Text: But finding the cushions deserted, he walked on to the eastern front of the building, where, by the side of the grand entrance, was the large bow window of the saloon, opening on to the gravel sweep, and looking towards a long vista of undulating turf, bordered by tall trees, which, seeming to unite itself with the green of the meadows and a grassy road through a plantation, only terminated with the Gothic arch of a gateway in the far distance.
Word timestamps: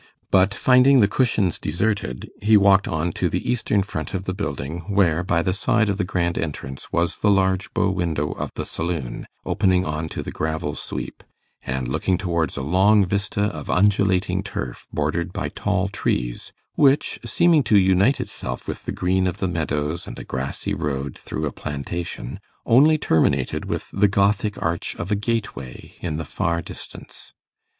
But 0.31 0.51
finding 0.55 0.99
the 0.99 1.07
cushions 1.07 1.59
deserted, 1.59 2.27
he 2.41 2.57
walked 2.57 2.87
on 2.87 3.11
to 3.11 3.29
the 3.29 3.47
eastern 3.47 3.83
front 3.83 4.15
of 4.15 4.23
the 4.23 4.33
building, 4.33 4.79
where, 4.87 5.23
by 5.23 5.43
the 5.43 5.53
side 5.53 5.89
of 5.89 5.97
the 5.99 6.03
grand 6.03 6.39
entrance, 6.39 6.91
was 6.91 7.17
the 7.17 7.29
large 7.29 7.71
bow 7.75 7.91
window 7.91 8.31
of 8.31 8.49
the 8.55 8.65
saloon, 8.65 9.27
opening 9.45 9.85
on 9.85 10.09
to 10.09 10.23
the 10.23 10.31
gravel 10.31 10.73
sweep, 10.73 11.23
and 11.61 11.87
looking 11.87 12.17
towards 12.17 12.57
a 12.57 12.63
long 12.63 13.05
vista 13.05 13.41
of 13.43 13.69
undulating 13.69 14.41
turf, 14.41 14.87
bordered 14.91 15.31
by 15.31 15.49
tall 15.49 15.87
trees, 15.87 16.51
which, 16.73 17.19
seeming 17.23 17.61
to 17.61 17.77
unite 17.77 18.19
itself 18.19 18.67
with 18.67 18.85
the 18.85 18.91
green 18.91 19.27
of 19.27 19.37
the 19.37 19.47
meadows 19.47 20.07
and 20.07 20.17
a 20.17 20.23
grassy 20.23 20.73
road 20.73 21.15
through 21.15 21.45
a 21.45 21.51
plantation, 21.51 22.39
only 22.65 22.97
terminated 22.97 23.65
with 23.65 23.91
the 23.93 24.07
Gothic 24.07 24.59
arch 24.63 24.95
of 24.95 25.11
a 25.11 25.15
gateway 25.15 25.93
in 25.99 26.17
the 26.17 26.25
far 26.25 26.63
distance. 26.63 27.33